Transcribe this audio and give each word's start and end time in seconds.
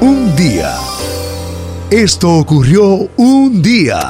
Un 0.00 0.34
día. 0.36 0.74
Esto 1.90 2.34
ocurrió 2.38 3.08
un 3.16 3.62
día. 3.62 4.00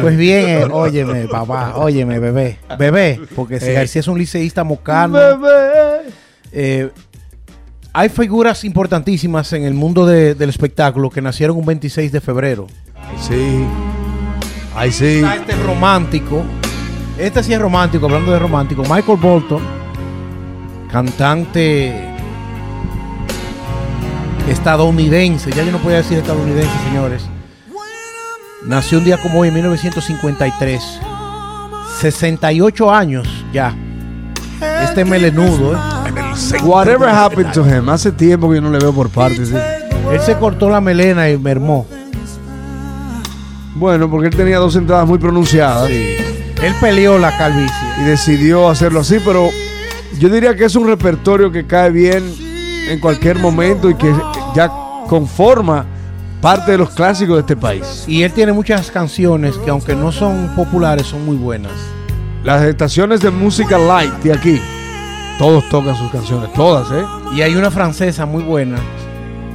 Pues 0.00 0.16
bien, 0.16 0.48
eh, 0.48 0.64
óyeme, 0.70 1.26
papá, 1.28 1.74
óyeme, 1.76 2.18
bebé. 2.18 2.58
Bebé, 2.78 3.20
porque 3.34 3.60
si 3.60 3.66
Eh. 3.70 3.72
García 3.74 4.00
es 4.00 4.08
un 4.08 4.18
liceísta 4.18 4.64
mocano. 4.64 5.18
eh, 6.54 6.90
hay 7.92 8.08
figuras 8.08 8.64
importantísimas 8.64 9.52
en 9.52 9.64
el 9.64 9.74
mundo 9.74 10.06
de- 10.06 10.34
del 10.34 10.48
espectáculo 10.50 11.10
que 11.10 11.20
nacieron 11.20 11.56
un 11.56 11.66
26 11.66 12.10
de 12.12 12.20
febrero. 12.20 12.66
Sí. 13.20 13.64
Ay, 14.74 14.92
sí. 14.92 15.16
Está 15.16 15.36
este 15.36 15.56
romántico. 15.56 16.42
Este 17.18 17.42
sí 17.42 17.52
es 17.52 17.60
romántico, 17.60 18.06
hablando 18.06 18.32
de 18.32 18.38
romántico. 18.38 18.82
Michael 18.82 19.18
Bolton, 19.20 19.60
cantante 20.90 22.11
estadounidense. 24.48 25.50
Ya 25.52 25.64
yo 25.64 25.72
no 25.72 25.78
podía 25.78 25.98
decir 25.98 26.18
estadounidense, 26.18 26.72
señores. 26.88 27.22
Nació 28.66 28.98
un 28.98 29.04
día 29.04 29.18
como 29.20 29.40
hoy, 29.40 29.48
en 29.48 29.54
1953. 29.54 30.82
68 32.00 32.92
años 32.92 33.28
ya. 33.52 33.74
Este 34.82 35.04
melenudo, 35.04 35.74
¿eh? 35.74 35.78
Whatever 36.62 37.08
happened 37.08 37.52
to 37.52 37.66
him. 37.66 37.88
Hace 37.88 38.12
tiempo 38.12 38.48
que 38.48 38.56
yo 38.56 38.60
no 38.60 38.70
le 38.70 38.78
veo 38.78 38.92
por 38.92 39.08
partes. 39.10 39.48
sí. 39.48 39.56
Él 40.12 40.20
se 40.20 40.36
cortó 40.36 40.68
la 40.68 40.80
melena 40.80 41.30
y 41.30 41.38
mermó. 41.38 41.86
Bueno, 43.74 44.10
porque 44.10 44.28
él 44.28 44.36
tenía 44.36 44.58
dos 44.58 44.76
entradas 44.76 45.06
muy 45.06 45.18
pronunciadas. 45.18 45.88
Él 45.90 46.74
peleó 46.80 47.18
la 47.18 47.36
calvicie. 47.36 47.74
y 48.00 48.04
decidió 48.04 48.68
hacerlo 48.68 49.00
así, 49.00 49.18
pero 49.24 49.48
yo 50.18 50.28
diría 50.28 50.54
que 50.54 50.64
es 50.64 50.76
un 50.76 50.86
repertorio 50.86 51.50
que 51.50 51.66
cae 51.66 51.90
bien 51.90 52.51
en 52.88 53.00
cualquier 53.00 53.38
momento 53.38 53.88
y 53.90 53.94
que 53.94 54.12
ya 54.54 54.70
conforma 55.08 55.86
parte 56.40 56.72
de 56.72 56.78
los 56.78 56.90
clásicos 56.90 57.36
de 57.36 57.40
este 57.40 57.56
país. 57.56 58.04
Y 58.06 58.22
él 58.22 58.32
tiene 58.32 58.52
muchas 58.52 58.90
canciones 58.90 59.56
que 59.58 59.70
aunque 59.70 59.94
no 59.94 60.10
son 60.12 60.54
populares, 60.56 61.06
son 61.06 61.24
muy 61.24 61.36
buenas. 61.36 61.72
Las 62.44 62.62
estaciones 62.62 63.20
de 63.20 63.30
música 63.30 63.78
light 63.78 64.12
de 64.24 64.32
aquí, 64.32 64.60
todos 65.38 65.68
tocan 65.68 65.96
sus 65.96 66.10
canciones, 66.10 66.52
todas, 66.52 66.90
¿eh? 66.90 67.04
Y 67.34 67.42
hay 67.42 67.54
una 67.54 67.70
francesa 67.70 68.26
muy 68.26 68.42
buena 68.42 68.78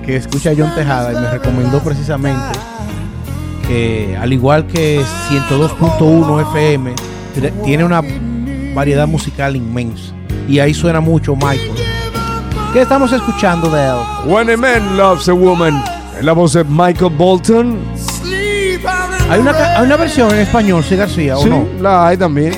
que 0.06 0.16
escucha 0.16 0.52
a 0.52 0.54
John 0.58 0.74
Tejada 0.74 1.12
y 1.12 1.16
me 1.16 1.30
recomendó 1.30 1.80
precisamente 1.80 2.58
que 3.68 4.18
al 4.20 4.32
igual 4.32 4.66
que 4.68 5.02
102.1 5.30 6.50
FM 6.50 6.96
tiene 7.66 7.84
una 7.84 8.02
variedad 8.74 9.06
musical 9.06 9.58
inmensa 9.58 10.14
y 10.48 10.60
ahí 10.60 10.74
suena 10.74 11.02
mucho 11.02 11.36
Michael. 11.36 11.87
¿Qué 12.74 12.82
estamos 12.82 13.12
escuchando 13.12 13.70
de 13.70 13.86
él? 13.86 13.96
When 14.26 14.50
a 14.50 14.58
man 14.58 14.98
loves 14.98 15.28
a 15.30 15.34
woman, 15.34 15.84
en 16.20 16.26
la 16.26 16.34
voz 16.34 16.54
de 16.54 16.64
Michael 16.64 17.12
Bolton. 17.18 17.78
Hay 19.30 19.40
una, 19.42 19.52
hay 19.78 19.86
una 19.86 19.98
versión 19.98 20.32
en 20.32 20.40
español, 20.40 20.84
sí 20.84 20.96
García, 20.96 21.38
¿o 21.38 21.44
Sí, 21.44 21.50
no? 21.50 21.68
la 21.82 22.08
hay 22.08 22.18
también. 22.18 22.54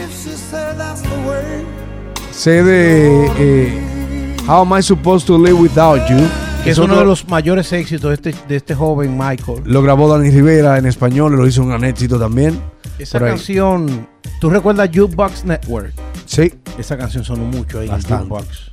Sé 2.31 2.63
de 2.63 3.31
eh, 3.37 4.37
How 4.47 4.61
Am 4.61 4.77
I 4.77 4.83
Supposed 4.83 5.27
to 5.27 5.37
Live 5.37 5.53
Without 5.53 6.07
You? 6.09 6.17
Que 6.63 6.71
es 6.71 6.77
uno 6.77 6.97
de 6.97 7.05
los 7.05 7.27
mayores 7.29 7.71
éxitos 7.71 8.09
de 8.09 8.13
este, 8.15 8.35
de 8.47 8.55
este 8.57 8.75
joven 8.75 9.17
Michael. 9.17 9.61
Lo 9.65 9.81
grabó 9.81 10.09
Dani 10.13 10.29
Rivera 10.29 10.77
en 10.77 10.85
español, 10.85 11.33
lo 11.35 11.47
hizo 11.47 11.61
un 11.61 11.69
gran 11.69 11.83
éxito 11.85 12.19
también. 12.19 12.59
Esa 12.97 13.19
canción, 13.19 14.07
¿tú 14.41 14.49
recuerdas 14.49 14.89
Jukebox 14.93 15.45
Network? 15.45 15.93
Sí, 16.25 16.53
Esa 16.77 16.97
canción 16.97 17.23
sonó 17.23 17.45
mucho 17.45 17.79
ahí 17.79 17.87
Bastante. 17.87 18.23
en 18.25 18.29
Jukebox. 18.29 18.68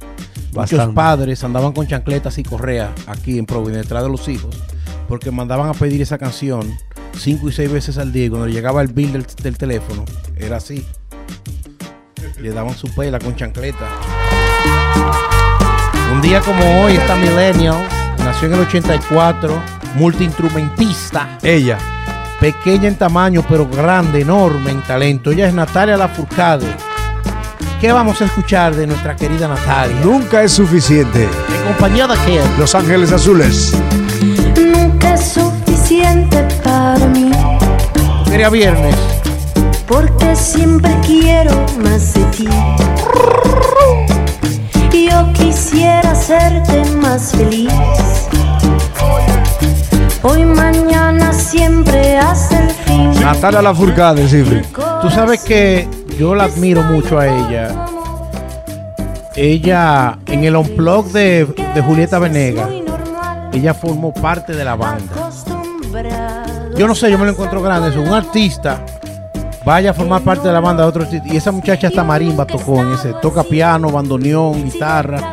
Muchos 0.53 0.79
Bastante. 0.79 0.95
padres 0.95 1.45
andaban 1.45 1.73
con 1.73 1.87
chancletas 1.87 2.39
y 2.39 2.43
correa 2.43 2.93
aquí 3.07 3.39
en 3.39 3.47
Providence 3.47 3.83
detrás 3.83 4.03
de 4.05 4.09
los 4.09 4.27
hijos 4.29 4.57
porque 5.09 5.31
mandaban 5.31 5.69
a 5.69 5.75
pedir 5.75 6.01
esa 6.03 6.19
canción 6.19 6.77
cinco 7.19 7.49
y 7.49 7.53
seis 7.53 7.71
veces 7.71 7.99
al 7.99 8.13
día 8.13 8.27
y 8.27 8.31
cuando 8.31 8.49
llegaba 8.49 8.83
el 8.83 8.89
bill 8.89 9.13
del, 9.13 9.27
del 9.43 9.57
teléfono 9.59 10.05
era 10.37 10.57
así. 10.57 10.85
Le 12.41 12.51
daban 12.51 12.75
su 12.75 12.89
pela 12.95 13.19
con 13.19 13.35
chancleta. 13.35 13.89
Un 16.13 16.21
día 16.21 16.41
como 16.41 16.83
hoy, 16.83 16.95
esta 16.95 17.17
millennial 17.17 17.87
nació 18.19 18.49
en 18.49 18.55
el 18.55 18.61
84, 18.61 19.63
multiinstrumentista, 19.95 21.39
ella. 21.43 21.79
pequeña 22.41 22.89
en 22.89 22.97
tamaño 22.97 23.45
pero 23.49 23.67
grande, 23.67 24.21
enorme 24.21 24.71
en 24.71 24.83
talento. 24.83 25.31
Ella 25.31 25.49
es 25.49 25.55
Natalia 25.55 25.97
Lafourcade. 25.97 26.67
¿Qué 27.87 27.93
vamos 27.93 28.21
a 28.21 28.25
escuchar 28.25 28.75
de 28.75 28.85
nuestra 28.85 29.15
querida 29.15 29.47
Natalia? 29.47 29.97
Nunca 30.03 30.43
es 30.43 30.51
suficiente. 30.51 31.23
¿En 31.23 31.65
compañía 31.69 32.09
de 32.09 32.17
quién? 32.25 32.43
Los 32.59 32.75
Ángeles 32.75 33.13
Azules. 33.13 33.75
Nunca 34.57 35.15
es 35.15 35.35
suficiente 35.35 36.43
para 36.65 37.07
mí, 37.07 37.31
Feria 38.29 38.49
Viernes. 38.51 38.97
porque 39.87 40.35
siempre 40.35 40.93
quiero 41.07 41.53
más 41.81 42.15
de 42.15 42.25
ti. 42.25 42.49
Yo 45.09 45.33
quisiera 45.33 46.11
hacerte 46.11 46.85
más 46.97 47.31
feliz. 47.37 47.73
Hoy, 50.25 50.45
mañana, 50.45 51.33
siempre 51.33 52.19
hasta 52.19 52.65
el 52.65 52.71
fin. 52.71 53.21
Natalia 53.21 53.63
Lafourcade, 53.63 54.27
Cifri. 54.27 54.63
Tú 55.01 55.09
sabes 55.09 55.45
que 55.45 55.89
yo 56.19 56.35
la 56.35 56.45
admiro 56.45 56.83
mucho 56.83 57.19
a 57.19 57.27
ella. 57.27 57.87
Ella, 59.35 60.19
en 60.27 60.45
el 60.45 60.57
unplug 60.57 61.07
de, 61.13 61.45
de 61.75 61.83
Julieta 61.83 62.19
Venegas, 62.19 62.69
ella 63.53 63.75
formó 63.75 64.13
parte 64.15 64.55
de 64.55 64.65
la 64.65 64.77
banda. 64.77 65.13
Yo 66.77 66.87
no 66.87 66.95
sé, 66.95 67.11
yo 67.11 67.19
me 67.19 67.25
lo 67.27 67.33
encuentro 67.33 67.63
grande. 67.63 67.91
Es 67.91 67.97
un 67.97 68.09
artista 68.13 68.85
vaya 69.65 69.91
a 69.91 69.95
formar 69.95 70.23
parte 70.23 70.47
de 70.47 70.55
la 70.55 70.61
banda 70.61 70.85
de 70.85 70.89
otro 70.89 71.03
artista. 71.03 71.27
Y 71.33 71.37
esa 71.37 71.53
muchacha 71.53 71.89
hasta 71.89 72.03
marimba 72.05 72.47
tocó 72.47 72.83
en 72.83 72.93
ese. 72.93 73.13
Toca 73.21 73.43
piano, 73.43 73.91
bandoneón, 73.91 74.65
guitarra. 74.65 75.33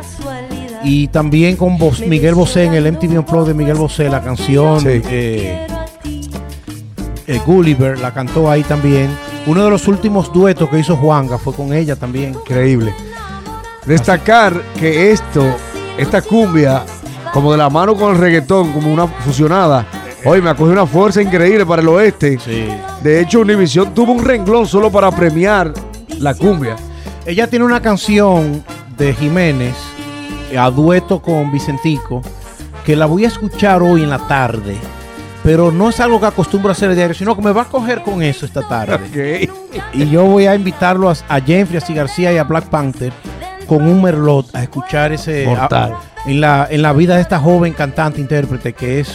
Y 0.82 1.08
también 1.08 1.56
con 1.56 1.78
Bos- 1.78 2.00
Miguel 2.06 2.34
Bosé 2.34 2.64
en 2.64 2.74
el 2.74 2.86
MTV 2.92 3.18
Unplugged 3.20 3.48
de 3.48 3.54
Miguel 3.54 3.76
Bosé, 3.76 4.10
la 4.10 4.20
canción 4.20 4.80
Sí. 4.80 4.88
eh, 5.06 5.66
eh, 7.26 7.40
Gulliver, 7.46 7.98
la 7.98 8.12
cantó 8.12 8.50
ahí 8.50 8.62
también. 8.64 9.08
Uno 9.46 9.64
de 9.64 9.70
los 9.70 9.86
últimos 9.88 10.32
duetos 10.32 10.68
que 10.70 10.78
hizo 10.78 10.96
Juanga 10.96 11.36
fue 11.36 11.54
con 11.54 11.72
ella 11.72 11.96
también. 11.96 12.32
Increíble. 12.32 12.94
Destacar 13.84 14.62
que 14.78 15.12
esto, 15.12 15.44
esta 15.98 16.22
cumbia, 16.22 16.84
como 17.32 17.52
de 17.52 17.58
la 17.58 17.68
mano 17.68 17.94
con 17.94 18.14
el 18.14 18.18
reggaetón, 18.18 18.72
como 18.72 18.92
una 18.92 19.06
fusionada, 19.06 19.86
hoy 20.24 20.40
me 20.40 20.48
acoge 20.50 20.72
una 20.72 20.86
fuerza 20.86 21.20
increíble 21.20 21.66
para 21.66 21.82
el 21.82 21.88
oeste. 21.88 22.38
De 23.02 23.20
hecho, 23.20 23.40
Univision 23.40 23.92
tuvo 23.92 24.12
un 24.12 24.24
renglón 24.24 24.66
solo 24.66 24.90
para 24.90 25.10
premiar 25.10 25.74
la 26.18 26.34
cumbia. 26.34 26.76
Ella 27.26 27.46
tiene 27.46 27.66
una 27.66 27.82
canción 27.82 28.64
de 28.96 29.12
Jiménez 29.12 29.74
a 30.58 30.70
dueto 30.70 31.20
con 31.20 31.52
Vicentico 31.52 32.22
que 32.84 32.96
la 32.96 33.06
voy 33.06 33.24
a 33.24 33.28
escuchar 33.28 33.82
hoy 33.82 34.02
en 34.02 34.10
la 34.10 34.26
tarde. 34.26 34.76
Pero 35.44 35.70
no 35.70 35.90
es 35.90 36.00
algo 36.00 36.18
que 36.18 36.26
acostumbro 36.26 36.70
a 36.70 36.72
hacer 36.72 36.90
a 36.90 36.94
diario, 36.94 37.14
sino 37.14 37.36
que 37.36 37.42
me 37.42 37.52
va 37.52 37.62
a 37.62 37.64
coger 37.66 38.02
con 38.02 38.22
eso 38.22 38.46
esta 38.46 38.66
tarde. 38.66 39.48
Y 39.92 40.08
yo 40.08 40.24
voy 40.24 40.46
a 40.46 40.54
invitarlo 40.54 41.08
a, 41.10 41.14
a 41.28 41.40
Jeffrey, 41.40 41.76
a 41.76 41.80
C. 41.80 41.92
García 41.94 42.32
y 42.32 42.38
a 42.38 42.44
Black 42.44 42.64
Panther 42.70 43.12
con 43.66 43.86
un 43.86 44.02
merlot 44.02 44.54
a 44.56 44.62
escuchar 44.62 45.12
ese 45.12 45.44
Mortal. 45.46 45.92
a- 45.92 46.30
en 46.30 46.40
la 46.40 46.66
en 46.70 46.80
la 46.82 46.92
vida 46.94 47.16
de 47.16 47.20
esta 47.22 47.38
joven 47.38 47.74
cantante 47.74 48.18
intérprete 48.20 48.72
que 48.72 49.00
es 49.00 49.08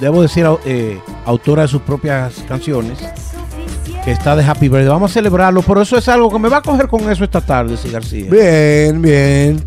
debo 0.00 0.22
decir 0.22 0.46
eh, 0.64 0.98
autora 1.26 1.62
de 1.62 1.68
sus 1.68 1.82
propias 1.82 2.34
canciones 2.48 2.98
que 4.04 4.12
está 4.12 4.34
de 4.36 4.44
Happy 4.44 4.68
Birthday. 4.68 4.88
Vamos 4.88 5.10
a 5.10 5.14
celebrarlo, 5.14 5.62
pero 5.62 5.82
eso 5.82 5.96
es 5.98 6.08
algo 6.08 6.30
que 6.30 6.38
me 6.38 6.48
va 6.48 6.58
a 6.58 6.62
coger 6.62 6.86
con 6.88 7.10
eso 7.10 7.22
esta 7.24 7.40
tarde, 7.40 7.76
C. 7.76 7.90
García. 7.90 8.30
Bien, 8.30 9.02
bien. 9.02 9.64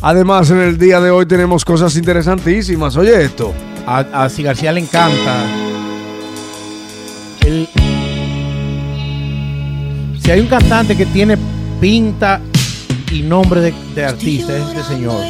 Además, 0.00 0.50
en 0.50 0.58
el 0.60 0.78
día 0.78 1.00
de 1.00 1.10
hoy 1.10 1.26
tenemos 1.26 1.64
cosas 1.64 1.94
interesantísimas. 1.96 2.96
Oye 2.96 3.22
esto. 3.24 3.52
A, 3.86 3.98
a 4.24 4.28
C. 4.28 4.42
García 4.42 4.72
le 4.72 4.80
encanta. 4.80 5.44
El- 7.44 7.68
si 10.22 10.30
hay 10.30 10.40
un 10.40 10.46
cantante 10.46 10.96
que 10.96 11.04
tiene 11.06 11.36
pinta 11.80 12.40
y 13.12 13.20
nombre 13.22 13.60
de, 13.60 13.74
de 13.94 14.04
artista, 14.04 14.56
es 14.56 14.62
este 14.68 14.82
señor 14.94 15.20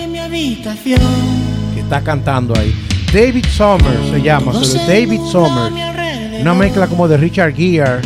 que 1.74 1.80
está 1.80 2.00
cantando 2.02 2.54
ahí. 2.56 2.72
David 3.12 3.44
Summers 3.46 4.10
se 4.10 4.22
llama, 4.22 4.52
David 4.86 5.20
Summers. 5.30 5.74
Una 6.40 6.54
mezcla 6.54 6.86
como 6.86 7.08
de 7.08 7.16
Richard 7.16 7.54
Gere. 7.54 8.00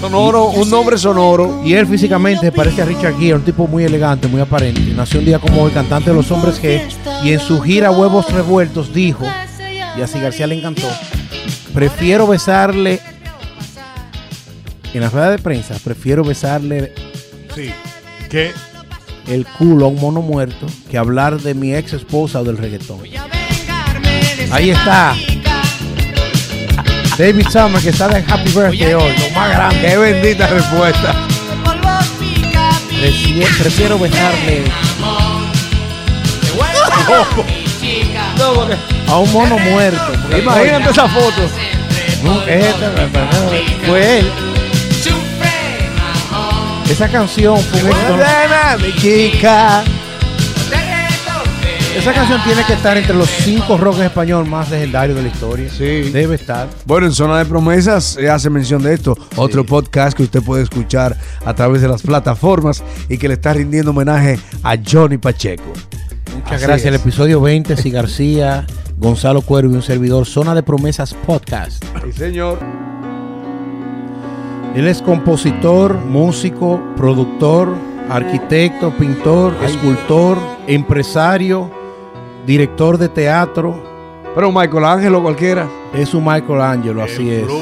Sonoro, 0.00 0.46
un 0.46 0.70
nombre 0.70 0.96
sonoro. 0.96 1.60
Y 1.64 1.74
él 1.74 1.86
físicamente 1.86 2.46
se 2.46 2.52
parece 2.52 2.82
a 2.82 2.84
Richard 2.86 3.18
Gere, 3.18 3.34
un 3.34 3.42
tipo 3.42 3.66
muy 3.66 3.84
elegante, 3.84 4.28
muy 4.28 4.40
aparente. 4.40 4.80
Nació 4.94 5.20
un 5.20 5.26
día 5.26 5.38
como 5.38 5.62
hoy, 5.62 5.72
cantante 5.72 6.10
de 6.10 6.16
los 6.16 6.30
hombres 6.30 6.60
G. 6.62 6.82
Y 7.22 7.32
en 7.32 7.40
su 7.40 7.60
gira 7.60 7.90
Huevos 7.90 8.32
Revueltos 8.32 8.94
dijo, 8.94 9.24
y 9.96 10.00
así 10.00 10.18
García 10.18 10.46
le 10.46 10.58
encantó, 10.58 10.88
prefiero 11.74 12.26
besarle, 12.26 13.00
en 14.94 15.00
la 15.02 15.10
rueda 15.10 15.30
de 15.30 15.38
prensa, 15.38 15.76
prefiero 15.84 16.24
besarle 16.24 16.92
Sí. 17.54 17.70
¿Qué? 18.28 18.52
el 19.28 19.46
culo 19.46 19.86
a 19.86 19.88
un 19.88 20.00
mono 20.00 20.22
muerto 20.22 20.66
que 20.90 20.98
hablar 20.98 21.40
de 21.40 21.54
mi 21.54 21.74
ex 21.74 21.92
esposa 21.92 22.40
o 22.40 22.44
del 22.44 22.56
reggaetón. 22.56 23.00
Ahí 24.50 24.70
está. 24.70 25.14
David 27.20 27.48
Summer 27.50 27.82
que 27.82 27.90
está 27.90 28.08
de 28.08 28.24
Happy 28.26 28.50
Birthday 28.50 28.94
hoy, 28.94 29.14
lo 29.18 29.30
más 29.38 29.50
grande. 29.50 29.78
Qué 29.82 29.98
bendita 29.98 30.46
respuesta. 30.46 31.14
Prefiero 33.58 33.98
besarle 33.98 34.64
a 39.06 39.18
un 39.18 39.32
mono 39.32 39.58
muerto. 39.58 40.12
Imagínate 40.34 40.90
esa 40.92 41.08
foto. 41.08 41.42
Este, 42.46 42.88
Fue 43.86 44.18
él. 44.20 44.32
Esa 46.90 47.06
canción 47.06 47.60
fue 47.60 47.82
un 47.82 47.88
éxito. 47.90 48.16
mi 48.78 48.96
chica. 48.96 49.84
Esa 51.96 52.12
canción 52.12 52.40
tiene 52.44 52.62
que 52.64 52.74
estar 52.74 52.96
entre 52.96 53.14
los 53.14 53.28
cinco 53.28 53.76
rock 53.76 53.98
en 53.98 54.04
español 54.04 54.46
más 54.46 54.70
legendarios 54.70 55.16
de 55.16 55.22
la 55.24 55.28
historia. 55.28 55.68
Sí. 55.68 56.10
Debe 56.10 56.36
estar. 56.36 56.68
Bueno, 56.86 57.06
en 57.06 57.12
Zona 57.12 57.38
de 57.38 57.44
Promesas 57.46 58.04
se 58.04 58.30
hace 58.30 58.48
mención 58.48 58.82
de 58.82 58.94
esto. 58.94 59.18
Otro 59.36 59.66
podcast 59.66 60.16
que 60.16 60.22
usted 60.22 60.40
puede 60.40 60.62
escuchar 60.62 61.16
a 61.44 61.52
través 61.52 61.82
de 61.82 61.88
las 61.88 62.02
plataformas 62.02 62.84
y 63.08 63.18
que 63.18 63.26
le 63.26 63.34
está 63.34 63.52
rindiendo 63.52 63.90
homenaje 63.90 64.38
a 64.62 64.76
Johnny 64.76 65.18
Pacheco. 65.18 65.64
Muchas 66.34 66.52
Así 66.52 66.64
gracias. 66.64 66.86
El 66.86 66.94
episodio 66.94 67.40
20, 67.40 67.76
Si 67.76 67.90
García, 67.90 68.66
Gonzalo 68.96 69.42
Cuervo 69.42 69.72
y 69.72 69.76
un 69.76 69.82
servidor. 69.82 70.26
Zona 70.26 70.54
de 70.54 70.62
Promesas 70.62 71.12
Podcast. 71.12 71.84
Sí, 72.04 72.12
señor. 72.12 72.60
Él 74.76 74.86
es 74.86 75.02
compositor, 75.02 75.96
músico, 75.96 76.80
productor, 76.96 77.74
arquitecto, 78.08 78.92
pintor, 78.96 79.56
escultor, 79.64 80.38
empresario, 80.68 81.79
director 82.46 82.98
de 82.98 83.08
teatro. 83.08 83.88
Pero 84.34 84.52
Michael 84.52 84.84
Ángelo 84.84 85.22
cualquiera. 85.22 85.66
Es 85.92 86.14
un 86.14 86.24
Michelangelo, 86.24 87.02
así 87.02 87.30
es. 87.30 87.44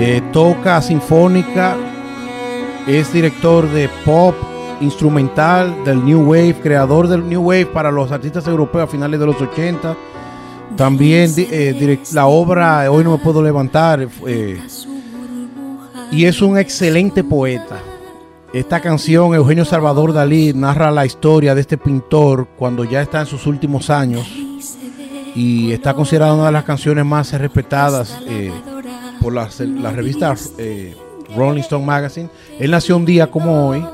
Eh, 0.00 0.22
toca 0.32 0.80
sinfónica, 0.80 1.74
es 2.86 3.12
director 3.12 3.68
de 3.68 3.88
pop 4.04 4.32
instrumental 4.80 5.82
del 5.84 6.04
New 6.04 6.20
Wave, 6.30 6.54
creador 6.62 7.08
del 7.08 7.28
New 7.28 7.42
Wave 7.42 7.66
para 7.66 7.90
los 7.90 8.12
artistas 8.12 8.46
europeos 8.46 8.84
a 8.84 8.86
finales 8.86 9.18
de 9.18 9.26
los 9.26 9.40
80. 9.40 9.96
También 10.76 11.32
eh, 11.36 11.74
direct- 11.76 12.12
la 12.12 12.26
obra 12.26 12.88
Hoy 12.92 13.02
no 13.02 13.12
me 13.12 13.18
puedo 13.18 13.42
levantar. 13.42 14.06
eh, 14.26 14.60
y 16.12 16.24
es 16.26 16.40
un 16.42 16.58
excelente 16.58 17.24
poeta. 17.24 17.78
Esta 18.52 18.80
canción, 18.80 19.34
Eugenio 19.34 19.66
Salvador 19.66 20.14
Dalí, 20.14 20.54
narra 20.54 20.90
la 20.90 21.04
historia 21.04 21.54
de 21.54 21.60
este 21.60 21.76
pintor 21.76 22.48
cuando 22.56 22.82
ya 22.84 23.02
está 23.02 23.20
en 23.20 23.26
sus 23.26 23.46
últimos 23.46 23.90
años 23.90 24.26
y 25.34 25.70
está 25.70 25.92
considerada 25.92 26.32
una 26.32 26.46
de 26.46 26.52
las 26.52 26.64
canciones 26.64 27.04
más 27.04 27.30
respetadas 27.32 28.18
eh, 28.26 28.50
por 29.20 29.34
la, 29.34 29.50
la 29.58 29.92
revista 29.92 30.34
eh, 30.56 30.96
Rolling 31.36 31.60
Stone 31.60 31.84
Magazine. 31.84 32.30
Él 32.58 32.70
nació 32.70 32.96
un 32.96 33.04
día 33.04 33.30
como 33.30 33.68
hoy, 33.68 33.84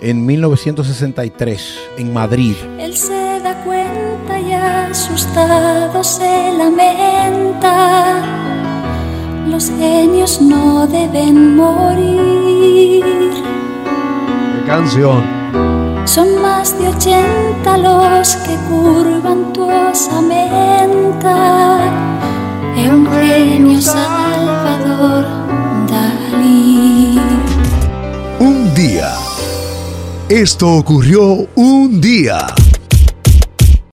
en 0.00 0.24
1963, 0.24 1.78
en 1.98 2.12
Madrid. 2.12 2.56
Él 2.78 2.96
se 2.96 3.38
da 3.40 3.62
cuenta 3.64 4.40
y 4.40 4.52
asustado 4.52 6.02
se 6.02 6.54
lamenta. 6.56 8.24
Los 9.46 9.68
genios 9.68 10.40
no 10.40 10.86
deben 10.86 11.54
morir. 11.54 13.33
Canción. 14.76 15.22
Son 16.04 16.42
más 16.42 16.76
de 16.76 16.88
ochenta 16.88 17.78
los 17.78 18.34
que 18.38 18.56
curvan 18.68 19.52
tu 19.52 19.70
osamenta. 19.70 21.36
Eugenio 22.76 23.80
Salvador 23.80 25.26
Dalí. 25.88 27.20
Un 28.40 28.74
día. 28.74 29.12
Esto 30.28 30.78
ocurrió 30.78 31.46
un 31.54 32.00
día. 32.00 32.44